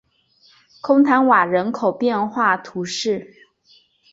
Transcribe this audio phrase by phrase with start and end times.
[0.81, 3.35] 孔坦瓦人口变化图示